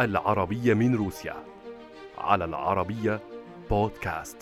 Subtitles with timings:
[0.00, 1.36] العربية من روسيا.
[2.18, 3.20] على العربية
[3.70, 4.36] بودكاست.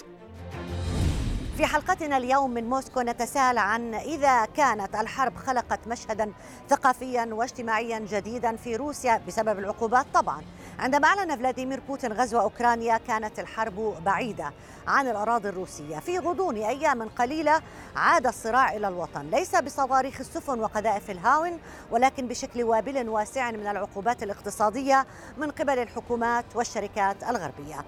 [1.57, 6.33] في حلقتنا اليوم من موسكو نتساءل عن إذا كانت الحرب خلقت مشهدا
[6.69, 10.43] ثقافيا واجتماعيا جديدا في روسيا بسبب العقوبات طبعا.
[10.79, 14.53] عندما أعلن فلاديمير بوتين غزو أوكرانيا كانت الحرب بعيدة
[14.87, 15.99] عن الأراضي الروسية.
[15.99, 17.63] في غضون أيام قليلة
[17.97, 19.31] عاد الصراع إلى الوطن.
[19.31, 21.59] ليس بصواريخ السفن وقذائف الهاون
[21.91, 25.07] ولكن بشكل وابل واسع من العقوبات الاقتصادية
[25.39, 27.85] من قبل الحكومات والشركات الغربية.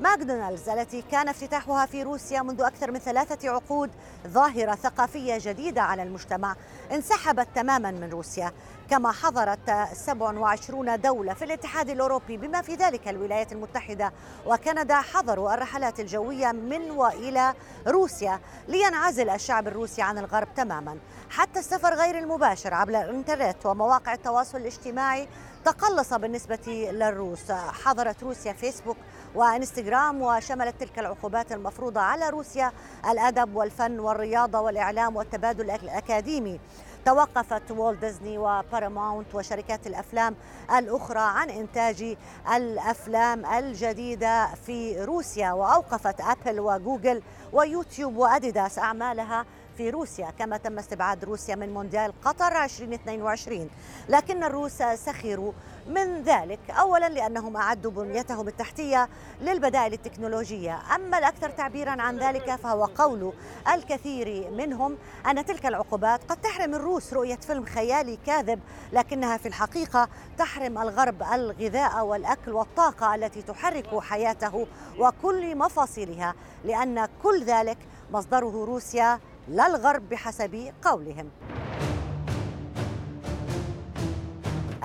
[0.00, 3.90] ماكدونالدز التي كان افتتاحها في روسيا منذ أكثر من ثلاثة عقود
[4.28, 6.56] ظاهرة ثقافية جديدة على المجتمع
[6.92, 8.52] انسحبت تماما من روسيا.
[8.90, 14.12] كما حضرت 27 دولة في الاتحاد الأوروبي بما في ذلك الولايات المتحدة
[14.46, 17.54] وكندا حظروا الرحلات الجوية من وإلى
[17.86, 20.98] روسيا لينعزل الشعب الروسي عن الغرب تماما.
[21.30, 25.28] حتى السفر غير المباشر عبر الإنترنت ومواقع التواصل الاجتماعي
[25.64, 27.52] تقلص بالنسبة للروس.
[27.52, 28.96] حظرت روسيا فيسبوك
[29.34, 32.72] وإنستغرام وشملت تلك العقوبات المفروضة على روسيا
[33.10, 36.60] الأدب والفن والرياضة والإعلام والتبادل الأكاديمي.
[37.04, 40.36] توقفت والت ديزني وباراماونت وشركات الأفلام
[40.76, 42.16] الأخرى عن إنتاج
[42.54, 49.44] الأفلام الجديدة في روسيا وأوقفت ابل وجوجل ويوتيوب وأديداس أعمالها
[49.76, 53.70] في روسيا كما تم استبعاد روسيا من مونديال قطر 2022
[54.08, 55.52] لكن الروس سخروا
[55.88, 59.08] من ذلك اولا لأنهم أعدوا بنيتهم التحتية
[59.40, 60.78] للبدائل التكنولوجية.
[60.94, 63.32] أما الأكثر تعبيرا عن ذلك فهو قول
[63.74, 64.96] الكثير منهم
[65.30, 68.60] أن تلك العقوبات قد تحرم الروس رؤية فيلم خيالي كاذب
[68.92, 74.66] لكنها في الحقيقة تحرم الغرب الغذاء والأكل والطاقة التي تحرك حياته
[74.98, 76.34] وكل مفاصلها
[76.64, 77.78] لأن كل ذلك
[78.12, 81.30] مصدره روسيا لا الغرب بحسب قولهم.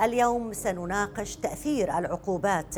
[0.02, 2.74] اليوم سنناقش تأثير العقوبات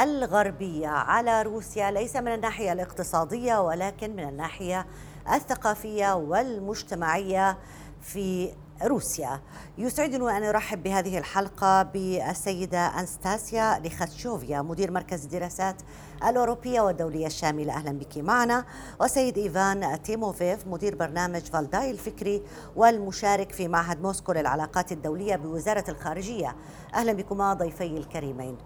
[0.00, 4.86] الغربية على روسيا ليس من الناحية الاقتصادية ولكن من الناحية
[5.32, 7.58] الثقافية والمجتمعية
[8.00, 8.52] في
[8.82, 9.40] روسيا.
[9.78, 15.76] يسعدني أن أرحب بهذه الحلقة بالسيدة أنستاسيا ليخاتشوفيا مدير مركز الدراسات
[16.24, 17.72] الأوروبية والدولية الشاملة.
[17.72, 18.64] أهلا بك معنا.
[19.00, 22.42] وسيد إيفان تيموفيف مدير برنامج فالداي الفكري
[22.76, 26.56] والمشارك في معهد موسكو للعلاقات الدولية بوزارة الخارجية.
[26.94, 28.58] أهلا بكما ضيفي الكريمين.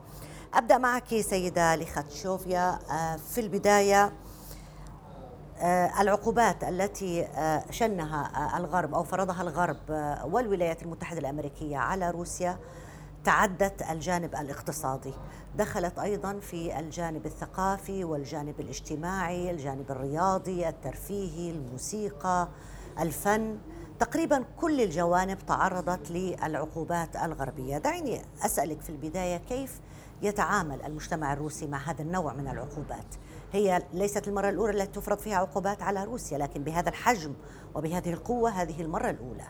[0.54, 2.78] أبدأ معك سيدة ليخاتشوفيا.
[2.90, 4.12] آه، في البداية
[6.00, 9.76] العقوبات التي آه، شنها آه، الغرب أو فرضها الغرب
[10.24, 12.58] والولايات المتحدة الأمريكية على روسيا
[13.24, 15.12] تعدت الجانب الاقتصادي.
[15.56, 22.48] دخلت أيضا في الجانب الثقافي والجانب الاجتماعي الجانب الرياضي الترفيهي الموسيقى
[23.00, 23.58] الفن.
[23.98, 27.78] تقريبا كل الجوانب تعرضت للعقوبات الغربية.
[27.78, 29.80] دعيني أسألك في البداية كيف
[30.22, 33.06] يتعامل المجتمع الروسي مع هذا النوع من العقوبات؟
[33.52, 37.34] هي ليست المرة الأولى التي تفرض فيها عقوبات على روسيا لكن بهذا الحجم
[37.74, 39.44] وبهذه القوة هذه المرة الأولى.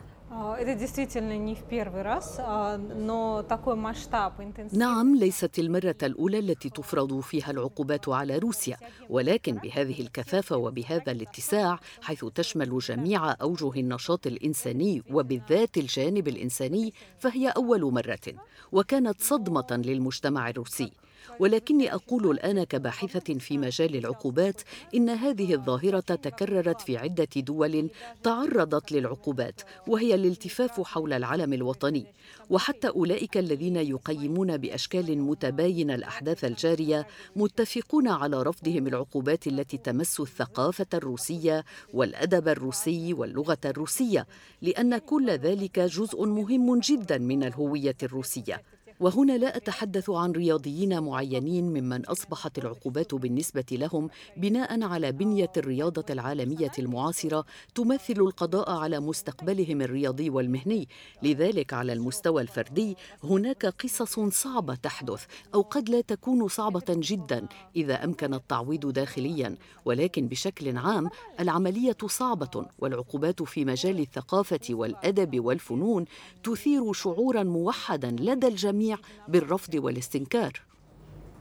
[4.73, 8.77] نعم ليست المرة الأولى التي تفرض فيها العقوبات على روسيا
[9.09, 17.49] ولكن بهذه الكثافة وبهذا الاتساع حيث تشمل جميع أوجه النشاط الإنساني وبالذات الجانب الإنساني فهي
[17.49, 18.33] أول مرة
[18.71, 20.91] وكانت صدمة للمجتمع الروسي.
[21.39, 24.61] ولكني أقول الآن كباحثة في مجال العقوبات
[24.95, 27.89] إن هذه الظاهرة تكررت في عدة دول
[28.23, 32.05] تعرضت للعقوبات وهي الالتفاف حول العلم الوطني.
[32.49, 40.85] وحتى أولئك الذين يقيمون بأشكال متباينه الأحداث الجارية متفقون على رفضهم العقوبات التي تمس الثقافة
[40.93, 44.27] الروسية والأدب الروسي واللغة الروسية
[44.61, 48.72] لأن كل ذلك جزء مهم جدا من الهوية الروسية.
[49.03, 56.05] وهنا لا أتحدث عن رياضيين معينين ممن أصبحت العقوبات بالنسبة لهم بناء على بنية الرياضة
[56.09, 60.87] العالمية المعاصرة تمثل القضاء على مستقبلهم الرياضي والمهني.
[61.23, 68.03] لذلك على المستوى الفردي هناك قصص صعبة تحدث أو قد لا تكون صعبة جدا إذا
[68.03, 69.57] أمكن التعويض داخليا.
[69.85, 76.05] ولكن بشكل عام العملية صعبة والعقوبات في مجال الثقافة والأدب والفنون
[76.43, 78.92] تثير شعورا موحدا لدى الجميع
[79.27, 80.61] بالرفض والاستنكار.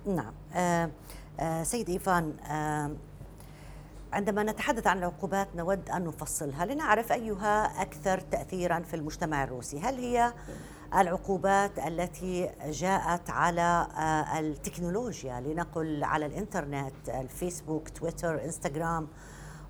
[0.06, 0.32] نعم.
[0.54, 0.90] آه
[1.40, 2.96] آه سيد إيفان آه
[4.12, 9.80] عندما نتحدث عن العقوبات نود أن نفصلها لنعرف أيها أكثر تأثيرا في المجتمع الروسي.
[9.80, 10.32] هل هي
[10.94, 19.08] العقوبات التي جاءت على آه، التكنولوجيا لنقل على الإنترنت الفيسبوك تويتر إنستغرام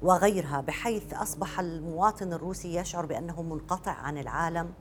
[0.02, 4.72] وغيرها بحيث أصبح المواطن الروسي يشعر بأنه منقطع عن العالم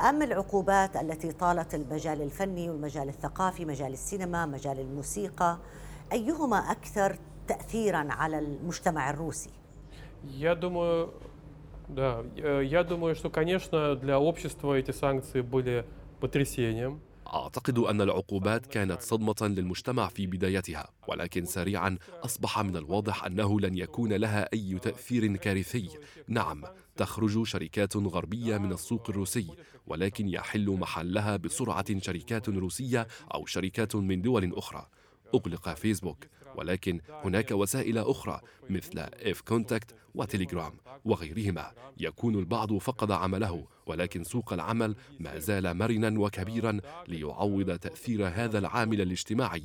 [0.00, 5.58] أم العقوبات التي طالت المجال الفني والمجال الثقافي مجال السينما مجال الموسيقى
[6.12, 7.18] أيهما أكثر
[7.48, 9.50] تأثيرا على المجتمع الروسي؟
[10.24, 11.14] Я думаю,
[11.88, 15.84] да, я думаю, что, конечно, для общества эти санкции были
[16.20, 17.00] потрясением.
[17.33, 23.77] أعتقد أن العقوبات كانت صدمة للمجتمع في بدايتها، ولكن سريعا أصبح من الواضح أنه لن
[23.77, 25.89] يكون لها أي تأثير كارثي.
[26.27, 26.63] نعم،
[26.95, 29.47] تخرج شركات غربية من السوق الروسي،
[29.87, 34.87] ولكن يحل محلها بسرعة شركات روسية أو شركات من دول أخرى.
[35.35, 40.73] أغلق فيسبوك ولكن هناك وسائل أخرى مثل إف كونتاكت وتليجرام
[41.05, 41.71] وغيرهما.
[41.97, 49.01] يكون البعض فقد عمله ولكن سوق العمل ما زال مرنا وكبيرا ليعوض تأثير هذا العامل
[49.01, 49.63] الاجتماعي.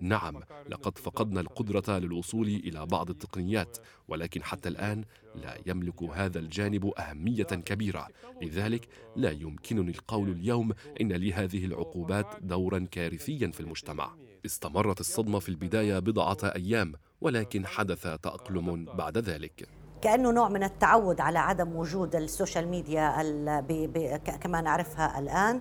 [0.00, 5.04] نعم لقد فقدنا القدرة للوصول إلى بعض التقنيات ولكن حتى الآن
[5.34, 8.08] لا يملك هذا الجانب أهمية كبيرة.
[8.42, 14.27] لذلك لا يمكنني القول اليوم إن لهذه العقوبات دورا كارثيا في المجتمع.
[14.46, 19.68] استمرت الصدمة في البداية بضعة أيام ولكن حدث تأقلم بعد ذلك.
[20.02, 23.60] كأنه نوع من التعود على عدم وجود ال social media
[24.40, 25.60] كما نعرفها الآن.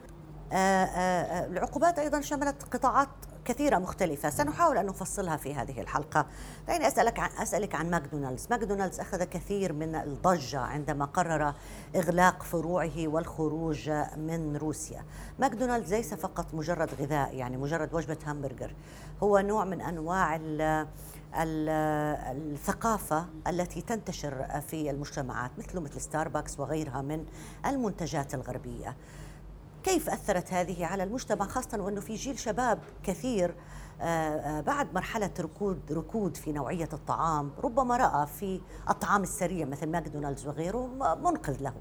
[0.52, 3.10] آه، آه، آه، العقوبات أيضا شملت قطاعات
[3.48, 4.30] كثيرة مختلفة.
[4.30, 6.26] سنحاول أن نفصلها في هذه الحلقة.
[6.68, 8.48] دعيني أسألك عن أسألك عن ماكدونالدز.
[8.50, 11.54] ماكدونالدز أخذ كثير من الضجة عندما قرر
[11.96, 15.04] إغلاق فروعه والخروج من روسيا.
[15.40, 18.76] ماكدونالدز ليس فقط مجرد غذاء يعني مجرد وجبة همبرجر.
[19.24, 20.40] هو نوع من أنواع
[21.36, 27.26] الثقافة التي تنتشر في المجتمعات مثل مثل ستاربكس وغيرها من
[27.66, 28.96] المنتجات الغربية.
[29.88, 33.56] كيف أثرت هذه على المجتمع خاصة وأنه في جيل شباب كثير
[34.02, 39.88] آه، آه، بعد مرحلة ركود ركود في نوعية الطعام ربما رأى في الطعام السريع مثل
[39.90, 40.88] ماكدونالدز وغيره
[41.24, 41.74] منقذ له.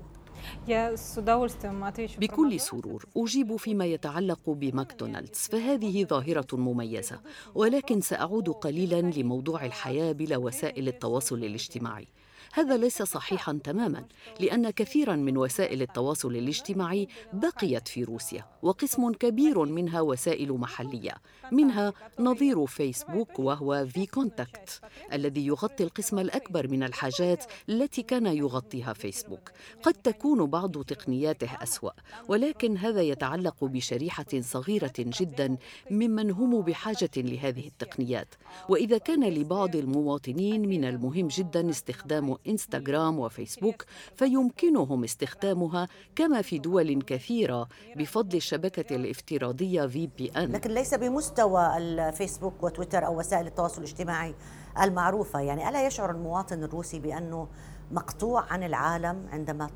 [2.19, 7.21] بكل سرور أجيب فيما يتعلق بماكدونالدز فهذه ظاهرة مميزة
[7.55, 12.09] ولكن سأعود قليلا لموضوع الحياة بلا وسائل التواصل الاجتماعي.
[12.53, 14.05] هذا ليس صحيحا تماما
[14.41, 21.15] لأن كثيرا من وسائل التواصل الاجتماعي بقيت في روسيا وقسم كبير منها وسائل محلية
[21.53, 24.81] منها نظير فيسبوك وهو في كونتاكت
[25.13, 29.51] الذي يغطي القسم الأكبر من الحاجات التي كان يغطيها فيسبوك.
[29.83, 31.91] قد تكون بعض تقنياته أسوأ
[32.29, 35.57] ولكن هذا يتعلق بشريحة صغيرة جدا
[35.91, 38.35] ممن هم بحاجة لهذه التقنيات.
[38.69, 43.85] وإذا كان لبعض المواطنين من المهم جدا استخدام إنستغرام وفيسبوك
[44.15, 51.77] فيمكنهم استخدامها كما في دول كثيرة بفضل الشبكة الافتراضية في بي ان لكن ليس بمستوى
[51.77, 54.35] الفيسبوك وتويتر أو وسائل التواصل الاجتماعي
[54.83, 55.41] المعروفة.
[55.41, 57.49] يعني ألا يشعر المواطن الروسي بأنه
[57.91, 59.71] مقطوع عن العالم عندما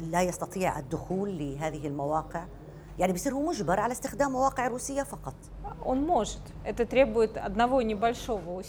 [0.00, 2.46] لا يستطيع الدخول لهذه المواقع؟
[2.98, 5.34] يعني بيصير هو مجبر على استخدام مواقع روسية فقط.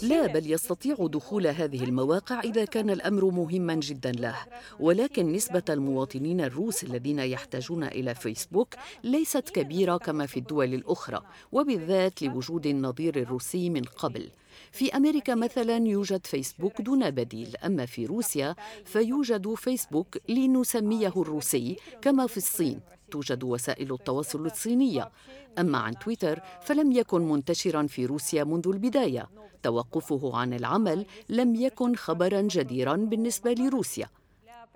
[0.02, 4.36] لا بل يستطيع دخول هذه المواقع إذا كان الأمر مهما جدا له.
[4.80, 8.74] ولكن نسبة المواطنين الروس الذين يحتاجون إلى فيسبوك
[9.04, 11.22] ليست كبيرة كما في الدول الأخرى
[11.52, 14.30] وبالذات لوجود النظير الروسي من قبل.
[14.72, 18.54] في أمريكا مثلا يوجد فيسبوك دون بديل أما في روسيا
[18.84, 22.80] فيوجد فيسبوك لنسميه الروسي كما في الصين.
[23.14, 25.10] توجد وسائل التواصل الصينية.
[25.58, 29.28] أما عن تويتر فلم يكن منتشرا في روسيا منذ البداية.
[29.62, 34.08] توقفه عن العمل لم يكن خبرا جديرا بالنسبة لروسيا.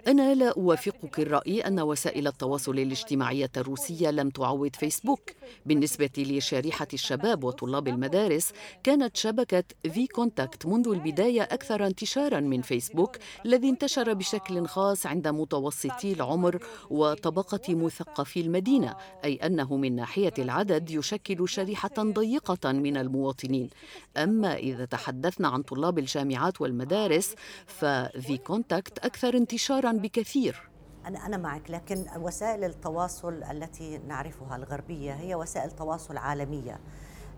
[0.06, 5.30] أنا لا أوافقك الرأي أن وسائل التواصل الاجتماعية الروسية لم تعوض فيسبوك.
[5.66, 8.52] بالنسبة لشريحة الشباب وطلاب المدارس
[8.84, 15.28] كانت شبكة في كونتاكت منذ البداية أكثر انتشارا من فيسبوك الذي انتشر بشكل خاص عند
[15.28, 16.58] متوسطي العمر
[16.90, 23.70] وطبقة مثقفي المدينة أي أنه من ناحية العدد يشكل شريحة ضيقة من المواطنين.
[24.16, 27.34] أما إذا تحدثنا عن طلاب الجامعات والمدارس
[27.66, 30.68] ففي كونتاكت أكثر انتشارا بكثير
[31.06, 36.80] أنا أنا معك لكن وسائل التواصل التي نعرفها الغربية هي وسائل تواصل عالمية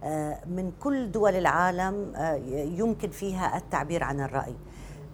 [0.05, 2.35] آه، من كل دول العالم آه،
[2.79, 4.57] يمكن فيها التعبير عن الرأي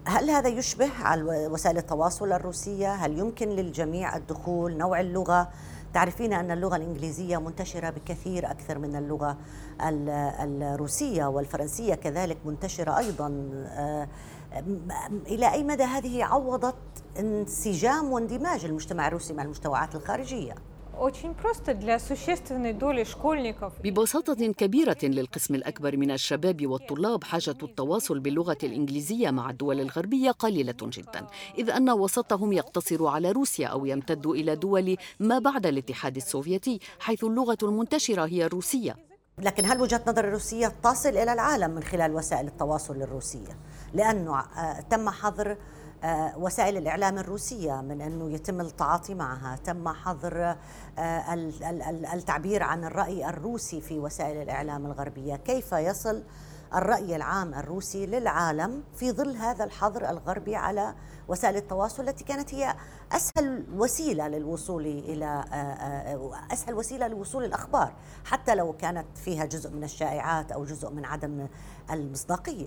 [0.05, 5.49] هل هذا يشبه على وسائل التواصل الروسية؟ هل يمكن للجميع الدخول؟ نوع اللغة؟
[5.93, 9.37] تعرفين أن اللغة الإنجليزية منتشرة بكثير أكثر من اللغة
[9.81, 13.27] الروسية والفرنسية كذلك منتشرة أيضا
[15.27, 16.75] إلى أي مدى هذه عوضت
[17.19, 20.55] انسجام واندماج المجتمع الروسي مع المجتمعات الخارجية؟
[23.83, 30.75] ببساطة كبيرة للقسم الأكبر من الشباب والطلاب حاجة التواصل باللغة الإنجليزية مع الدول الغربية قليلة
[30.81, 31.27] جدا
[31.57, 37.23] إذ أن وسطهم يقتصر على روسيا أو يمتد إلى دول ما بعد الاتحاد السوفيتي حيث
[37.23, 39.06] اللغة المنتشرة هي الروسية
[39.41, 43.57] لكن هل وجهة نظر الروسية تصل إلى العالم من خلال وسائل التواصل الروسية
[43.93, 45.57] لأنه آه، تم حظر
[46.03, 50.55] آه، وسائل الإعلام الروسية من أنه يتم التعاطي معها تم حظر
[50.99, 51.33] آه،
[52.13, 55.35] التعبير عن الرأي الروسي في وسائل الإعلام الغربية.
[55.35, 56.23] كيف يصل
[56.74, 60.94] الرأي العام الروسي للعالم في ظل هذا الحظر الغربي على
[61.28, 62.74] وسائل التواصل التي كانت هي
[63.12, 67.92] أسهل وسيلة للوصول إلى آه، أسهل وسيلة لوصول الأخبار
[68.24, 71.46] حتى لو كانت فيها جزء من الشائعات أو جزء من عدم
[71.90, 72.66] المصداقية.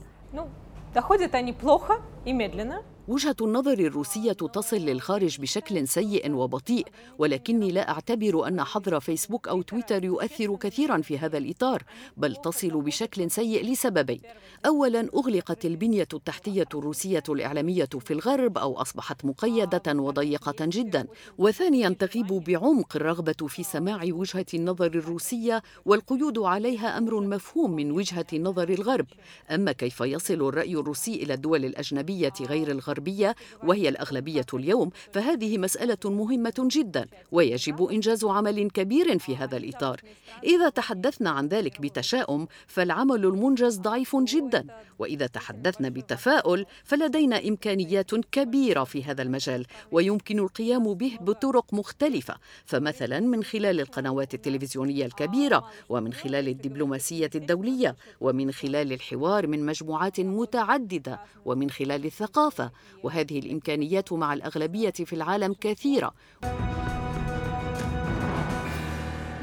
[0.95, 6.86] Доходят они плохо и медленно, وجهة النظر الروسية تصل للخارج بشكل سيء وبطيء
[7.18, 11.82] ولكني لا أعتبر أن حظر فيسبوك أو تويتر يؤثر كثيرا في هذا الإطار
[12.16, 14.20] بل تصل بشكل سيء لسببين.
[14.66, 21.06] أولا أغلقت البنية التحتية الروسية الإعلامية في الغرب أو أصبحت مقيدة وضيقة جدا.
[21.38, 28.26] وثانيا تغيب بعمق الرغبة في سماع وجهة النظر الروسية والقيود عليها أمر مفهوم من وجهة
[28.34, 29.06] نظر الغرب.
[29.50, 35.58] أما كيف يصل الرأي الروسي إلى الدول الأجنبية غير الغرب؟ الغربية وهي الأغلبية اليوم فهذه
[35.58, 40.00] مسألة مهمة جدا ويجب إنجاز عمل كبير في هذا الإطار.
[40.44, 44.66] إذا تحدثنا عن ذلك بتشاؤم فالعمل المنجز ضعيف جدا
[44.98, 52.34] وإذا تحدثنا بتفاؤل فلدينا إمكانيات كبيرة في هذا المجال ويمكن القيام به بطرق مختلفة
[52.66, 60.20] فمثلا من خلال القنوات التلفزيونية الكبيرة ومن خلال الدبلوماسية الدولية ومن خلال الحوار من مجموعات
[60.20, 62.70] متعددة ومن خلال الثقافة
[63.02, 66.12] وهذه الإمكانيات مع الأغلبية في العالم كثيرة.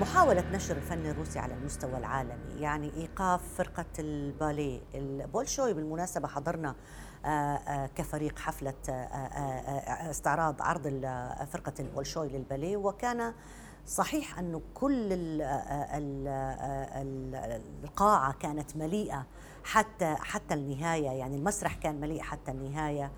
[0.02, 5.74] محاولة نشر الفن الروسي على المستوى العالمي يعني إيقاف فرقة الباليه البولشوي.
[5.74, 6.76] بالمناسبة حضرنا
[7.26, 10.88] آه، آه، كفريق حفلة آه، استعراض عرض
[11.52, 13.34] فرقة البولشوي للباليه وكان
[13.88, 15.08] صحيح أنه كل
[17.84, 19.26] القاعة كانت مليئة
[19.64, 23.12] حتى حتى النهاية يعني المسرح كان مليء حتى النهاية.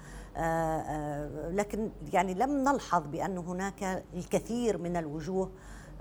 [1.52, 5.52] لكن يعني لم نلحظ بأن هناك الكثير من الوجوه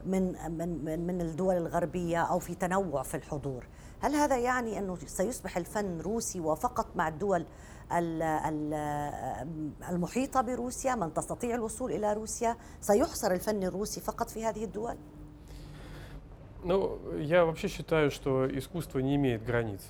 [0.07, 3.67] من من من الدول الغربية أو في تنوع في الحضور.
[4.01, 7.47] هل هذا يعني أنه سيصبح الفن روسي وفقط مع الدول
[9.90, 14.96] المحيطه بروسيا من تستطيع الوصول الى روسيا سيحصر الفن الروسي فقط في هذه الدول
[16.66, 19.82] Ну, я вообще считаю, что искусство не имеет границ.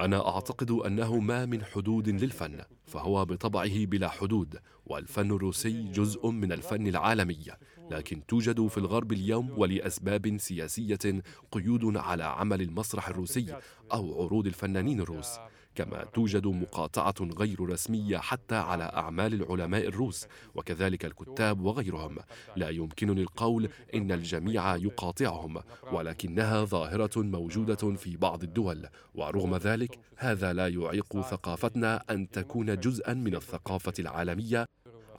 [0.00, 6.52] أنا أعتقد أنه ما من حدود للفن فهو بطبعه بلا حدود والفن الروسي جزء من
[6.52, 7.44] الفن العالمي
[7.90, 11.22] لكن توجد في الغرب اليوم ولأسباب سياسية
[11.52, 13.56] قيود على عمل المسرح الروسي
[13.92, 15.38] أو عروض الفنانين الروس
[15.79, 22.15] كما توجد مقاطعة غير رسمية حتى على أعمال العلماء الروس وكذلك الكتاب وغيرهم.
[22.55, 28.87] لا يمكنني القول إن الجميع يقاطعهم ولكنها ظاهرة موجودة في بعض الدول.
[29.15, 34.65] ورغم ذلك هذا لا يعيق ثقافتنا أن تكون جزءا من الثقافة العالمية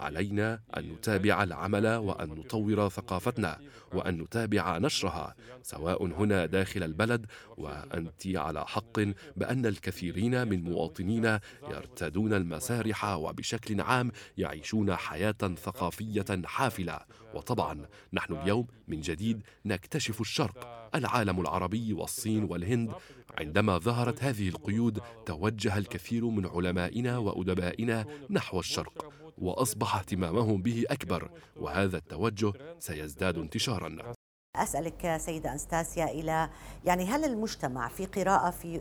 [0.00, 3.59] علينا أن نتابع العمل وأن نطور ثقافتنا
[3.92, 7.26] وأن نتابع نشرها سواء هنا داخل البلد
[7.57, 9.00] وأنت على حق
[9.37, 11.40] بأن الكثيرين من مواطنينا
[11.71, 17.00] يرتادون المسارح وبشكل عام يعيشون حياة ثقافية حافلة.
[17.35, 22.92] وطبعا نحن اليوم من جديد نكتشف الشرق العالم العربي والصين والهند.
[23.38, 29.20] عندما ظهرت هذه القيود توجه الكثير من علمائنا وأدبائنا نحو الشرق.
[29.40, 34.14] وأصبح اهتمامهم به أكبر وهذا التوجه سيزداد انتشارا.
[34.56, 36.50] أسألك سيدة أنستاسيا إلى
[36.85, 38.80] يعني هل المجتمع في قراءة في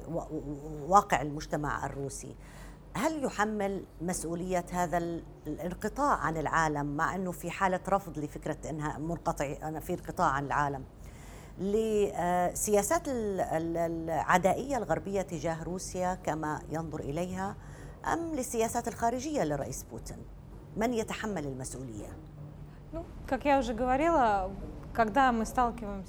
[0.87, 2.35] واقع المجتمع الروسي
[2.93, 4.97] هل يحمل مسؤولية هذا
[5.47, 10.83] الانقطاع عن العالم مع أنه في حالة رفض لفكرة أنها منقطع في انقطاع عن العالم
[11.59, 17.55] لسياسات العدائية الغربية تجاه روسيا كما ينظر إليها
[18.13, 20.38] أم للسياسات الخارجية للرئيس بوتين؟
[20.76, 22.08] من يتحمل المسؤولية؟
[23.26, 24.50] как я уже говорила,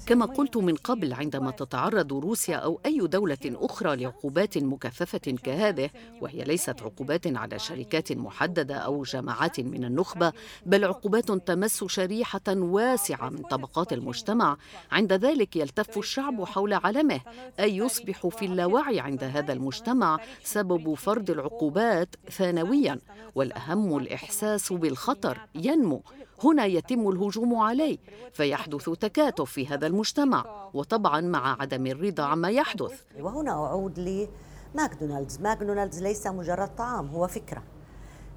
[0.05, 5.89] كما قلت من قبل عندما تتعرض روسيا أو أي دولة أخرى لعقوبات مكثفة كهذه
[6.21, 10.33] وهي ليست عقوبات على شركات محددة أو جماعات من النخبة
[10.65, 14.57] بل عقوبات تمس شريحة واسعة من طبقات المجتمع.
[14.91, 17.21] عند ذلك يلتف الشعب حول علمه
[17.59, 22.99] أي يصبح في اللاوعي عند هذا المجتمع سبب فرض العقوبات ثانويا
[23.35, 26.03] والأهم الإحساس بالخطر ينمو.
[26.43, 27.97] هنا يتم الهجوم عليه
[28.33, 33.01] فيحدث تكاتف في هذا المجتمع وطبعا مع عدم الرضا عما يحدث.
[33.19, 34.27] وهنا أعود
[34.75, 36.03] لماكدونالدز ماكدونالدز.
[36.03, 37.63] ليس مجرد طعام هو فكرة.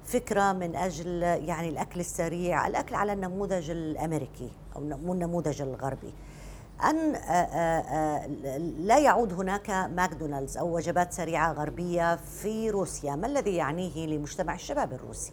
[0.03, 4.81] فكرة من أجل يعني الأكل السريع الأكل على النموذج الأمريكي أو
[5.13, 6.13] النموذج الغربي.
[6.83, 7.11] أن
[8.77, 13.15] لا يعود هناك ماكدونالدز أو وجبات سريعة غربية في روسيا.
[13.15, 15.31] ما الذي يعنيه لمجتمع الشباب الروسي؟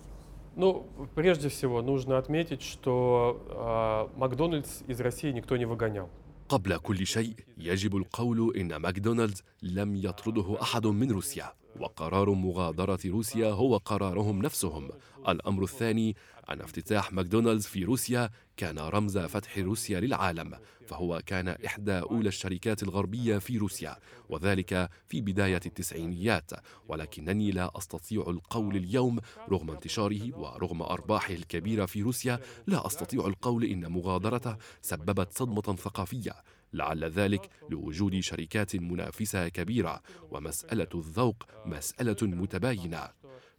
[0.56, 6.10] Ну, прежде всего, нужно отметить, что э, Макдональдс из России никто не выгонял.
[6.50, 13.52] قبل كل شيء يجب القول إن ماكدونالدز لم يطرده أحد من روسيا وقرار مغادرة روسيا
[13.52, 14.90] هو قرارهم نفسهم
[15.28, 16.16] الأمر الثاني
[16.51, 22.83] أن افتتاح ماكدونالدز في روسيا كان رمز فتح روسيا للعالم فهو كان إحدى أولى الشركات
[22.83, 23.97] الغربية في روسيا
[24.29, 26.51] وذلك في بداية التسعينيات
[26.89, 29.21] ولكنني لا أستطيع القول اليوم
[29.51, 36.33] رغم انتشاره ورغم أرباحه الكبيرة في روسيا لا أستطيع القول إن مغادرته سببت صدمة ثقافية
[36.73, 43.09] لعل ذلك لوجود شركات منافسة كبيرة ومسألة الذوق مسألة متباينة.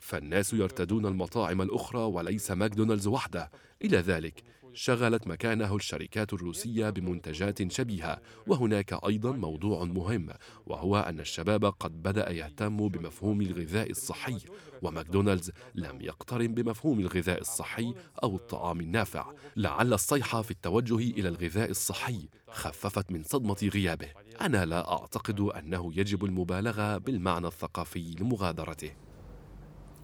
[0.04, 3.52] فالناس يرتدون المطاعم الأخرى وليس ماكدونالدز وحده.
[3.84, 4.44] إلى ذلك
[4.74, 10.30] شغلت مكانه الشركات الروسية بمنتجات شبيهة وهناك أيضا موضوع مهم
[10.66, 14.38] وهو أن الشباب قد بدأ يهتم بمفهوم الغذاء الصحي
[14.82, 17.94] وماكدونالدز لم يقترن بمفهوم الغذاء الصحي
[18.24, 19.32] أو الطعام النافع.
[19.56, 22.30] لعل الصيحه في التوجه إلى الغذاء الصحي.
[22.48, 24.10] خففت من صدمة غيابه.
[24.42, 28.92] أنا لا أعتقد أنه يجب المبالغة بالمعنى الثقافي لمغادرته.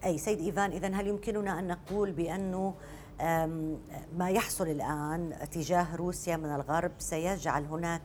[0.04, 2.74] أي سيد إيفان اذا هل يمكننا أن نقول بأنه
[4.16, 8.02] ما يحصل الآن تجاه روسيا من الغرب؟ سيجعل هناك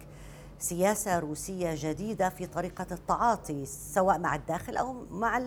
[0.59, 5.41] سياسة روسية جديدة في طريقة التعاطي سواء مع الداخل أو مع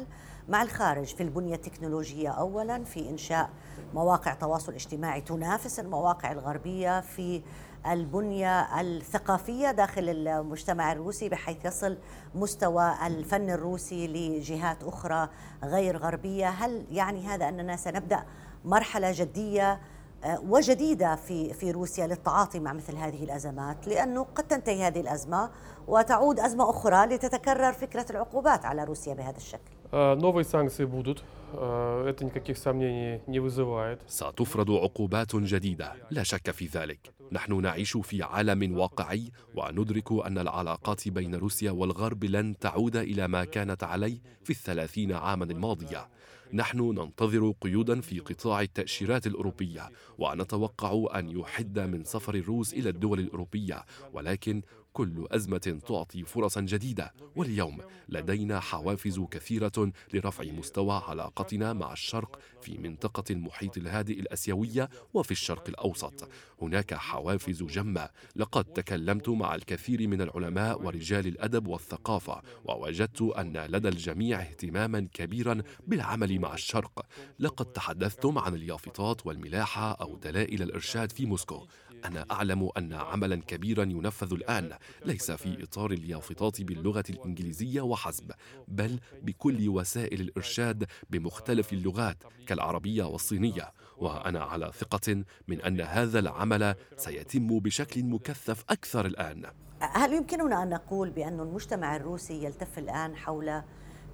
[0.49, 1.15] مع الخارج.
[1.15, 3.51] في البنية التكنولوجية اولا في إنشاء
[3.95, 7.43] مواقع تواصل اجتماعي تنافس المواقع الغربية في
[7.93, 11.99] البنية الثقافية داخل المجتمع الروسي بحيث يصل
[12.35, 15.29] مستوى الفن الروسي لجهات أخرى
[15.65, 18.25] غير غربية، هل يعني هذا أننا سنبدأ
[18.65, 19.81] مرحلة جدية
[20.25, 25.51] آه، وجديدة في في روسيا للتعاطي مع مثل هذه الأزمات لأنه قد تنتهي هذه الأزمة
[25.89, 29.78] وتعود أزمة أخرى لتتكرر فكرة العقوبات على روسيا بهذا الشكل.
[29.92, 31.24] новые санкции будут.
[31.54, 34.00] Это никаких сомнений не вызывает.
[34.08, 41.08] ستفرض عقوبات جديدة لا شك في ذلك نحن نعيش في عالم واقعي وندرك أن العلاقات
[41.10, 46.10] بين روسيا والغرب لن تعود إلى ما كانت عليه في الثلاثين عاما الماضية
[46.54, 53.20] نحن ننتظر قيودا في قطاع التأشيرات الأوروبية ونتوقع أن يحد من سفر الروس إلى الدول
[53.20, 54.62] الأوروبية ولكن
[54.99, 57.13] كل أزمة تعطي فرصا جديدة.
[57.37, 65.31] واليوم لدينا حوافز كثيرة لرفع مستوى علاقتنا مع الشرق في منطقة المحيط الهادئ الأسيوية وفي
[65.31, 66.29] الشرق الأوسط.
[66.63, 68.09] هناك حوافز جمة.
[68.37, 75.63] لقد تكلمت مع الكثير من العلماء ورجال الأدب والثقافة ووجدت أن لدى الجميع اهتماما كبيرا
[75.87, 77.07] بالعمل مع الشرق.
[77.39, 81.67] لقد تحدثتم عن اليافطات والملاحة أو دلائل الإرشاد في موسكو.
[82.05, 84.71] أنا أعلم أن عملا كبيرا ينفذ الآن
[85.05, 88.33] ليس في إطار اليافطات باللغة الإنجليزية وحسب
[88.69, 93.73] بل بكل وسائل الإرشاد بمختلف اللغات كالعربية والصينية.
[93.97, 99.45] وأنا على ثقة من أن هذا العمل سيتم بشكل مكثف أكثر الآن.
[99.81, 103.63] هل يمكننا أن نقول بأن المجتمع الروسي يلتف الآن حول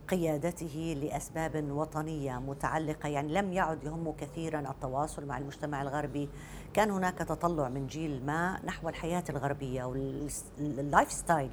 [0.08, 6.28] قيادته لأسباب وطنية متعلقة؟ يعني لم يعد يهم كثيرا التواصل مع المجتمع الغربي
[6.74, 11.50] كان هناك تطلع من جيل ما نحو الحياة الغربية وال life style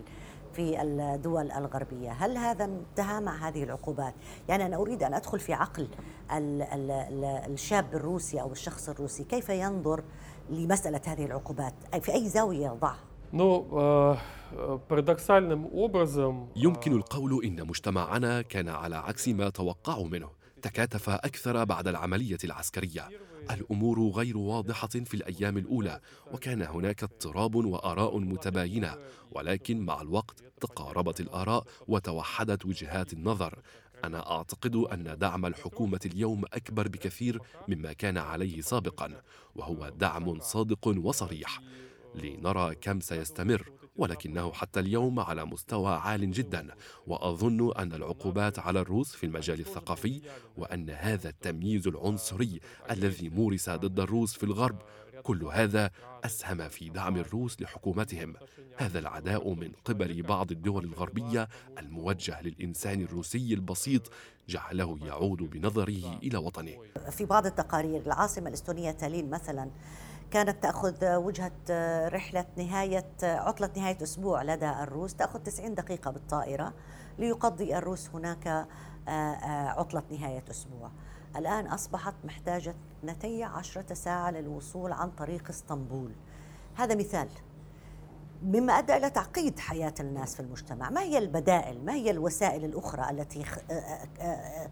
[0.54, 2.12] في الدول الغربية.
[2.12, 4.14] هل هذا انتهى مع هذه العقوبات؟
[4.50, 5.88] يعني أنا أريد أن أدخل في عقل
[6.32, 9.24] الـ الـ الـ الشاب الروسي أو الشخص الروسي.
[9.24, 10.04] كيف ينظر
[10.50, 13.00] لمسألة هذه العقوبات؟ في أي زاوية يضعها؟
[16.56, 20.41] يمكن القول إن مجتمعنا كان على عكس ما توقعوا منه.
[20.62, 23.10] تكاتف أكثر بعد العملية العسكرية.
[23.52, 26.00] الأمور غير واضحة في الأيام الأولى
[26.32, 28.98] وكان هناك اضطراب وآراء متباينة
[29.32, 33.60] ولكن مع الوقت تقاربت الآراء وتوحدت وجهات النظر.
[34.04, 39.22] أنا أعتقد أن دعم الحكومة اليوم أكبر بكثير مما كان عليه سابقا
[39.56, 41.62] وهو دعم صادق وصريح.
[42.16, 43.72] لنرى كم سيستمر.
[43.96, 46.68] ولكنه حتى اليوم على مستوى عال جدا
[47.08, 50.22] وأظن أن العقوبات على الروس في المجال الثقافي
[50.58, 52.60] وأن هذا التمييز العنصري
[52.92, 54.82] الذي مورس ضد الروس في الغرب
[55.24, 55.92] كل هذا
[56.26, 58.34] أسهم في دعم الروس لحكومتهم.
[58.78, 64.12] هذا العداء من قبل بعض الدول الغربية الموجه للإنسان الروسي البسيط
[64.50, 66.78] جعله يعود بنظره إلى وطنه.
[67.12, 69.72] في بعض التقارير العاصمة الإستونية تالين مثلا
[70.32, 71.52] كانت تأخذ وجهة
[72.08, 75.16] رحلة نهاية عطلة نهاية أسبوع لدى الروس.
[75.16, 76.74] تأخذ 90 دقيقة بالطائرة
[77.20, 78.68] ليقضي الروس هناك آه،
[79.08, 80.92] آه، عطلة نهاية أسبوع.
[81.36, 86.12] الآن أصبحت محتاجة نتي عشرة ساعة للوصول عن طريق إسطنبول.
[86.76, 87.30] هذا مثال.
[88.44, 90.90] مما أدى إلى تعقيد حياة الناس في المجتمع.
[90.90, 94.70] ما هي البدائل ما هي الوسائل الأخرى التي آه،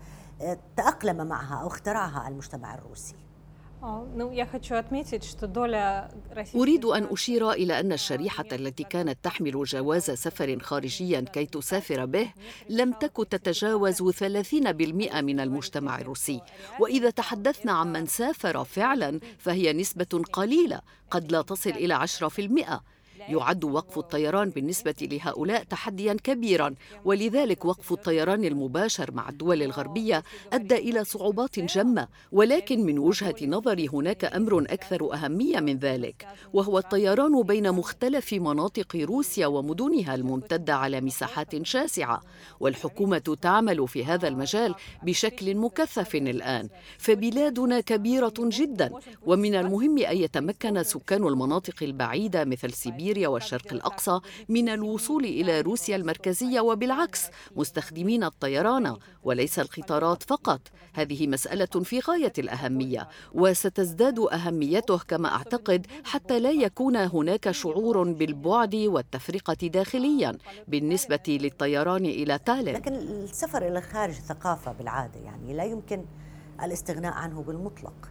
[0.75, 3.28] تأقلم معها أو اخترعها المجتمع الروسي؟
[6.55, 12.33] أريد أن أشير إلى أن الشريحة التي كانت تحمل جواز سفر خارجيا كي تسافر به
[12.69, 16.41] لم تكن تتجاوز 30% من المجتمع الروسي.
[16.79, 22.81] وإذا تحدثنا عن من سافر فعلا فهي نسبة قليلة قد لا تصل إلى 10%
[23.19, 26.75] يعد وقف الطيران بالنسبة لهؤلاء تحديا كبيرا.
[27.05, 32.07] ولذلك وقف الطيران المباشر مع الدول الغربية أدى إلى صعوبات جمة.
[32.31, 38.95] ولكن من وجهة نظري هناك أمر أكثر أهمية من ذلك وهو الطيران بين مختلف مناطق
[38.95, 42.21] روسيا ومدنها الممتدة على مساحات شاسعة.
[42.59, 46.69] والحكومة تعمل في هذا المجال بشكل مكثف الآن.
[46.97, 48.91] فبلادنا كبيرة جدا.
[49.25, 55.61] ومن المهم أن يتمكن سكان المناطق البعيدة مثل سيبيريا سوريا والشرق الأقصى من الوصول إلى
[55.61, 60.61] روسيا المركزية وبالعكس مستخدمين الطيران وليس القطارات فقط.
[60.93, 68.75] هذه مسألة في غاية الأهمية وستزداد أهميته كما أعتقد حتى لا يكون هناك شعور بالبعد
[68.75, 76.05] والتفرقة داخليا بالنسبة للطيران إلى تالين لكن السفر إلى الخارج ثقافة بالعادة يعني لا يمكن
[76.63, 78.09] الاستغناء عنه بالمطلق.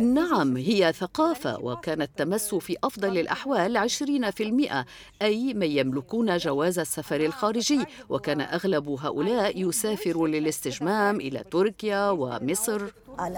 [0.00, 4.84] نعم هي ثقافة وكانت تمس في أفضل الأحوال 20%
[5.22, 12.82] أي من يملكون جواز السفر الخارجي وكان أغلب هؤلاء يسافر للاستجمام إلى تركيا ومصر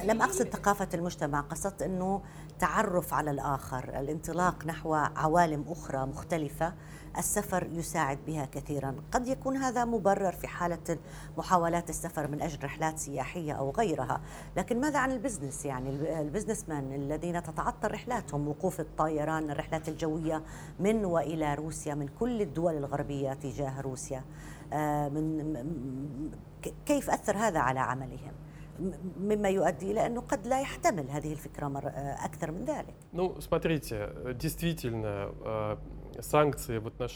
[0.05, 2.23] لم أقصد ثقافة المجتمع قصدت أنه
[2.59, 6.75] تعرف على الآخر الانطلاق نحو عوالم أخرى مختلفة
[7.18, 10.98] السفر يساعد بها كثيرا قد يكون هذا مبرر في حالة
[11.38, 14.22] محاولات السفر من أجل رحلات سياحية أو غيرها
[14.58, 15.90] لكن ماذا عن البزنس يعني
[16.22, 20.44] البزنس مان الذين تتعطل رحلاتهم وقوف الطيران الرحلات الجوية
[20.80, 24.24] من وإلى روسيا من كل الدول الغربية تجاه روسيا
[24.74, 25.56] آه، من
[26.86, 28.34] كيف أثر هذا على عملهم
[29.20, 31.92] مما يؤدي الى انه قد لا يحتمل هذه الفكره مر
[32.26, 32.94] اكثر من ذلك.
[33.14, 35.32] Ну, смотрите, действительно,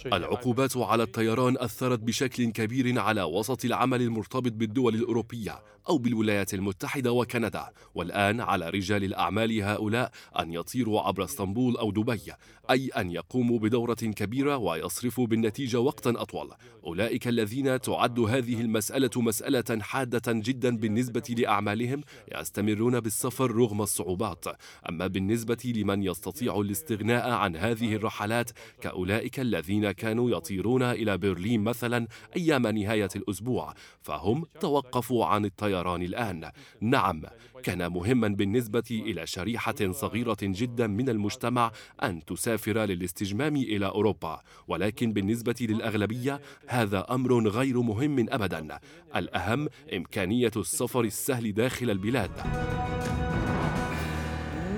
[0.06, 7.12] العقوبات على الطيران أثرت بشكل كبير على وسط العمل المرتبط بالدول الأوروبية أو بالولايات المتحدة
[7.12, 7.64] وكندا.
[7.94, 12.32] والآن على رجال الأعمال هؤلاء أن يطيروا عبر إسطنبول أو دبي
[12.70, 16.50] أي أن يقوموا بدورة كبيرة ويصرفوا بالنتيجة وقتا أطول.
[16.86, 22.00] أولئك الذين تعد هذه المسألة مسألة حادة جدا بالنسبة لأعمالهم
[22.38, 24.44] يستمرون بالسفر رغم الصعوبات.
[24.88, 28.50] أما بالنسبة لمن يستطيع الاستغناء عن هذه الرحلات
[28.90, 36.50] كأولئك الذين كانوا يطيرون إلى برلين مثلا أيام نهاية الأسبوع فهم توقفوا عن الطيران الآن.
[36.80, 37.22] نعم
[37.62, 41.72] كان مهما بالنسبة إلى شريحة صغيرة جدا من المجتمع
[42.02, 48.78] أن تسافر للاستجمام إلى أوروبا ولكن بالنسبة للأغلبية هذا أمر غير مهم أبدا.
[49.16, 52.30] الأهم إمكانية السفر السهل داخل البلاد.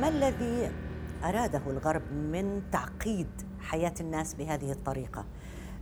[0.00, 0.70] ما الذي
[1.24, 5.25] أراده الغرب من تعقيد؟ حياة الناس بهذه الطريقة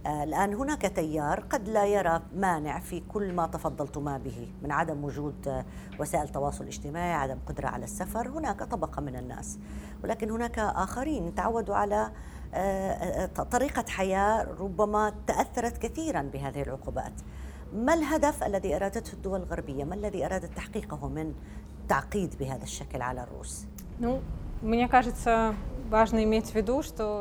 [0.05, 5.03] آه، الآن هناك تيار قد لا يرى مانع في كل ما تفضلتما به من عدم
[5.03, 5.65] وجود آه،
[5.99, 9.59] وسائل التواصل الاجتماعي عدم قدرة على السفر هناك طبقة من الناس
[10.03, 12.11] ولكن هناك آخرين تعودوا على
[12.53, 17.13] آه، طريقة حياة ربما تأثرت كثيرا بهذه العقوبات
[17.73, 21.33] ما الهدف الذي أرادته الدول الغربية ما الذي أرادت تحقيقه من
[21.89, 23.65] تعقيد بهذا الشكل على الروس
[24.63, 25.53] Мне кажется,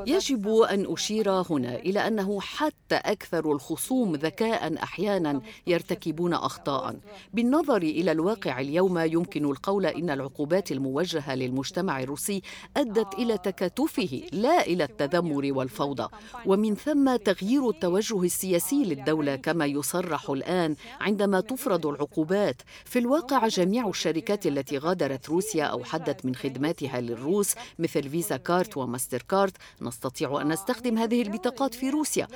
[0.08, 6.96] يجب أن أشير هنا إلى أنه حتى أكثر الخصوم ذكاء أحيانا يرتكبون أخطاء.
[7.34, 12.42] بالنظر إلى الواقع اليوم يمكن القول إن العقوبات الموجهة للمجتمع الروسي
[12.78, 16.08] أدت إلى تكاتفه لا إلى التذمر والفوضى.
[16.46, 23.88] ومن ثم تغيير التوجه السياسي للدولة كما يصرح الآن عندما تفرض العقوبات في الواقع جميع
[23.90, 29.58] الشركات التي غادرت روسيا أو حدت من خدماتها للروس مثل فيزا كارت وماستر كارت.
[29.82, 32.28] نستطيع أن نستخدم هذه البطاقات في روسيا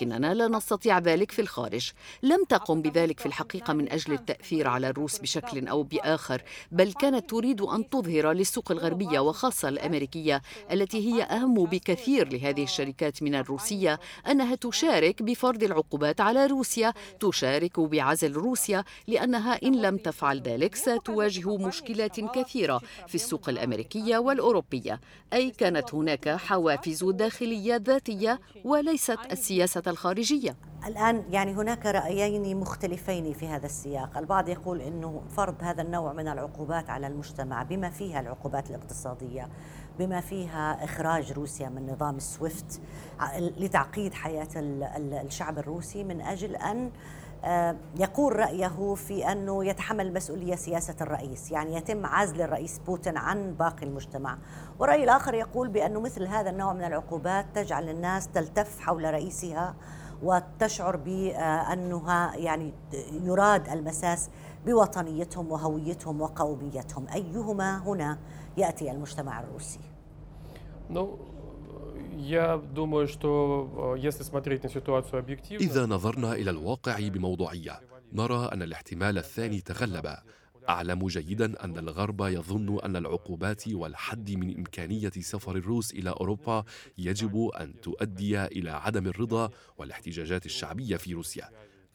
[0.00, 1.90] ولكننا لا نستطيع ذلك في الخارج.
[2.22, 7.30] لم تقم بذلك في الحقيقة من أجل التأثير على الروس بشكل أو بآخر بل كانت
[7.30, 14.00] تريد أن تظهر للسوق الغربية وخاصة الأمريكية التي هي أهم بكثير لهذه الشركات من الروسية
[14.28, 21.56] أنها تشارك بفرض العقوبات على روسيا تشارك بعزل روسيا لأنها إن لم تفعل ذلك ستواجه
[21.56, 25.00] مشكلات كثيرة في السوق الأمريكية والأوروبية.
[25.32, 30.56] أي كانت هناك حوافز داخلية ذاتية وليست السياسة الخارجية.
[30.86, 34.18] الآن يعني هناك رأيين مختلفين في هذا السياق.
[34.18, 39.48] البعض يقول أنه فرض هذا النوع من العقوبات على المجتمع بما فيها العقوبات الاقتصادية
[39.98, 42.80] بما فيها إخراج روسيا من نظام السويفت
[43.38, 46.90] لتعقيد حياة الشعب الروسي من أجل أن
[47.96, 53.86] يقول رأيه في أنه يتحمل المسؤولية سياسة الرئيس يعني يتم عزل الرئيس بوتين عن باقي
[53.86, 54.38] المجتمع.
[54.78, 59.74] والرأي الآخر يقول بأنه مثل هذا النوع من العقوبات تجعل الناس تلتف حول رئيسها
[60.22, 62.72] وتشعر بأنها يعني
[63.12, 64.30] يراد المساس
[64.66, 67.06] بوطنيتهم وهويتهم وقوميتهم.
[67.14, 68.18] أيهما هنا
[68.56, 69.80] يأتي المجتمع الروسي؟
[75.60, 77.80] إذا نظرنا إلى الواقع بموضوعية
[78.12, 80.16] نرى أن الاحتمال الثاني تغلب.
[80.68, 86.64] أعلم جيدا أن الغرب يظن أن العقوبات والحد من إمكانية سفر الروس إلى أوروبا
[86.98, 91.48] يجب أن تؤدي إلى عدم الرضا والاحتجاجات الشعبية في روسيا.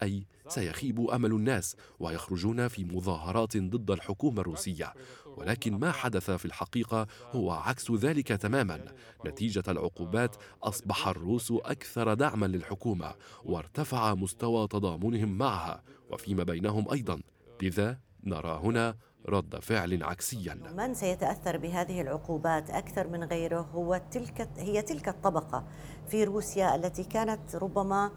[0.04, 4.94] أي سيخيب أمل الناس ويخرجون في مظاهرات ضد الحكومة الروسية.
[5.38, 8.86] ولكن ما حدث في الحقيقة هو عكس ذلك تماما.
[9.26, 17.22] نتيجة العقوبات أصبح الروس أكثر دعما للحكومة وارتفع مستوى تضامنهم معها وفيما بينهم أيضا.
[17.62, 18.96] لذا نرى هنا
[19.30, 20.54] رد فعل عكسيا.
[20.78, 25.68] من سيتأثر بهذه العقوبات أكثر من غيره هو تلك هي تلك الطبقة
[26.08, 28.12] في روسيا التي كانت ربما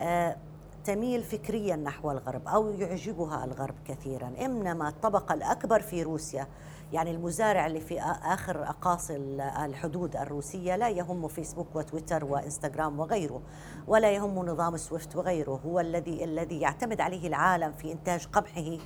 [0.00, 0.36] آه
[0.84, 4.32] تميل فكريا نحو الغرب أو يعجبها الغرب كثيرا.
[4.40, 6.46] إنما الطبقة الأكبر في روسيا
[6.92, 9.16] يعني المزارع اللي في آخر أقاصي
[9.64, 13.42] الحدود الروسية لا يهم فيسبوك وتويتر وإنستغرام وغيره
[13.86, 15.60] ولا يهم نظام سويفت وغيره.
[15.66, 18.78] هو الذي الذي يعتمد عليه العالم في إنتاج قمحه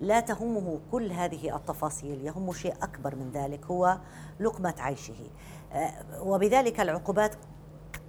[0.00, 3.98] لا تهمه كل هذه التفاصيل يهم شيء أكبر من ذلك هو
[4.40, 5.30] لقمة عيشه.
[5.72, 7.34] آه، وبذلك العقوبات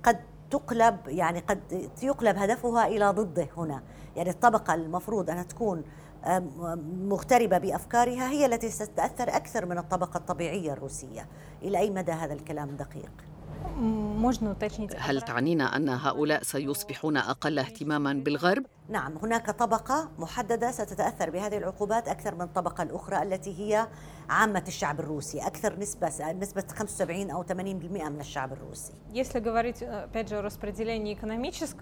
[0.04, 0.20] قد
[0.54, 3.84] تقلب يعني قد يقلب هدفها إلى ضده هنا.
[4.16, 5.84] يعني الطبقة المفروض أنها تكون
[7.04, 11.28] مغتربة بأفكارها هي التي ستتأثر أكثر من الطبقة الطبيعية الروسية.
[11.62, 13.12] إلى أي مدى هذا الكلام دقيق؟
[14.98, 22.08] هل تعنينا أن هؤلاء سيصبحون أقل اهتماما بالغرب؟ نعم هناك طبقة محددة ستتأثر بهذه العقوبات
[22.08, 23.88] أكثر من الطبقة الأخرى التي هي
[24.30, 27.54] عامة الشعب الروسي أكثر نسبة نسبة 75 أو 80%
[28.10, 28.92] من الشعب الروسي.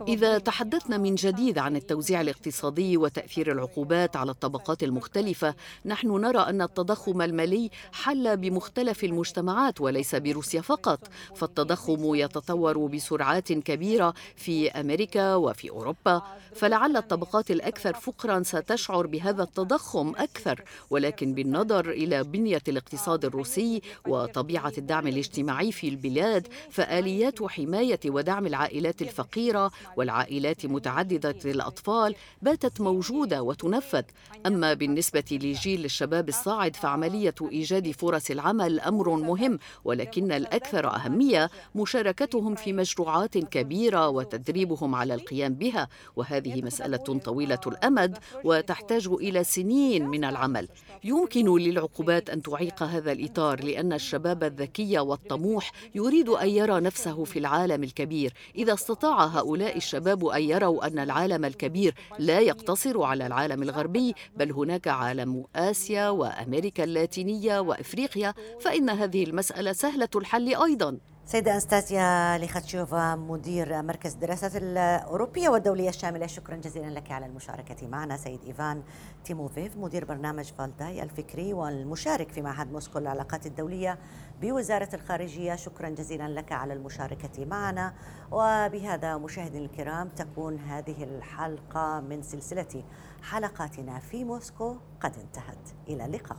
[0.07, 6.61] إذا تحدثنا من جديد عن التوزيع الاقتصادي وتأثير العقوبات على الطبقات المختلفة نحن نرى أن
[6.61, 10.99] التضخم المالي حل بمختلف المجتمعات وليس بروسيا فقط.
[11.35, 16.21] فالتضخم يتطور بسرعات كبيرة في أمريكا وفي أوروبا.
[16.55, 20.63] فلعل الطبقات الأكثر فقرا ستشعر بهذا التضخم أكثر.
[20.89, 29.01] ولكن بالنظر إلى بنية الاقتصاد الروسي وطبيعة الدعم الاجتماعي في البلاد فآليات حماية ودعم العائلات
[29.01, 34.03] الفقيرة والعائلات متعددة الأطفال باتت موجودة وتنفذ.
[34.45, 42.55] أما بالنسبة لجيل الشباب الصاعد فعملية إيجاد فرص العمل أمر مهم ولكن الأكثر أهمية مشاركتهم
[42.55, 50.23] في مشروعات كبيرة وتدريبهم على القيام بها وهذه مسألة طويلة الأمد وتحتاج إلى سنين من
[50.23, 50.67] العمل.
[51.03, 57.39] يمكن للعقوبات أن تعيق هذا الإطار لأن الشباب الذكي والطموح يريد أن يرى نفسه في
[57.39, 58.33] العالم الكبير.
[58.55, 64.51] إذا استطاع هؤلاء الشباب أن يروا أن العالم الكبير لا يقتصر على العالم الغربي بل
[64.51, 70.97] هناك عالم آسيا وأمريكا اللاتينية وإفريقيا فإن هذه المسألة سهلة الحل أيضاً.
[71.31, 76.27] سيدة أنستاسيا ليخاتشوفا مدير مركز الدراسات الأوروبية والدولية الشاملة.
[76.27, 78.83] شكرا جزيلا لك على المشاركة معنا سيد إيفان
[79.23, 83.99] تيموفيف مدير برنامج فالداي الفكري والمشارك في معهد موسكو للعلاقات الدولية
[84.41, 85.55] بوزارة الخارجية.
[85.55, 87.93] شكرا جزيلا لك على المشاركة معنا.
[88.31, 92.83] وبهذا مشاهدينا الكرام تكون هذه الحلقة من سلسلة
[93.23, 95.69] حلقاتنا في موسكو قد انتهت.
[95.87, 96.37] إلى اللقاء.